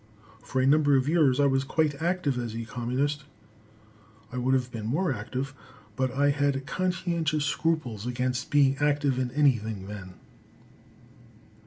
[0.41, 3.25] For a number of years I was quite active as a Communist.
[4.31, 5.53] I would have been more active,
[5.95, 10.15] but I had conscientious scruples against being active in anything then.